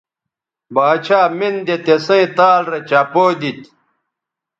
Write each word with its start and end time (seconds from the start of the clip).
باڇھا 0.73 1.21
مِن 1.37 1.55
دے 1.67 1.75
تِسیئں 1.85 2.27
تال 2.37 2.61
رے 2.71 2.79
چپو 2.89 3.25
دیتھ 3.39 3.65